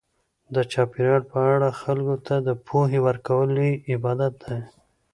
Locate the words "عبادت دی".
3.93-4.59